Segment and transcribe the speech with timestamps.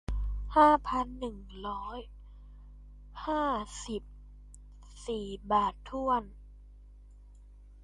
[0.55, 1.97] ห้าพันหนึ่งร้อย
[3.25, 3.43] ห้า
[3.85, 4.03] สิบ
[5.07, 6.23] สี่บาทถ้วน